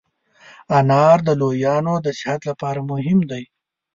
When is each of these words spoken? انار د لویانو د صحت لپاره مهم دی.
انار 0.77 1.17
د 1.27 1.29
لویانو 1.41 1.93
د 2.05 2.07
صحت 2.19 2.41
لپاره 2.49 2.79
مهم 2.91 3.19
دی. 3.31 3.43